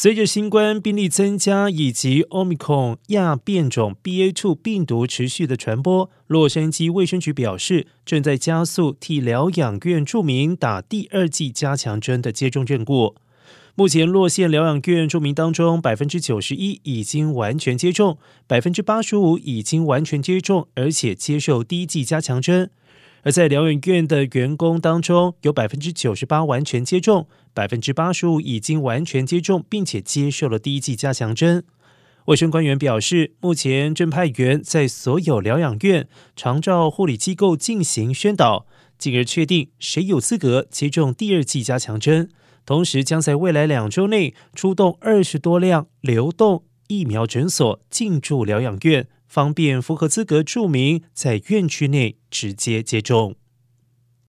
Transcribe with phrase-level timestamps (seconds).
[0.00, 13.16] 随着新冠病例增加以及 Omicron 亚变种 BA.2 病毒持续的传播，洛杉矶卫生局表示，正在加速替疗养院住民打第二剂加强针的接种任务。
[13.74, 22.70] 目前，洛县疗养院住民当中，百分之九十一已经完全接种，百分之八十五已经完全接种，而且接受第一剂加强针。
[23.22, 31.64] 而在疗养院的员工当中，有百分之九十八完全接种，百分之八十五已经完全接种，并且接受了第一剂加强针。
[32.26, 38.66] 卫生官员表示，目前正派员在所有疗养院、长照护理机构进行宣导，
[38.98, 42.28] 进而确定谁有资格接种第二剂加强针。
[42.66, 49.08] 同时，将在未来两周内出动二十多辆流动疫苗诊所进驻疗养院。
[49.28, 53.36] 方便符合资格住民在院区内直接接种。